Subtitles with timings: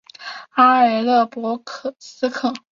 [0.55, 1.63] 阿尔勒博
[1.99, 2.51] 斯克。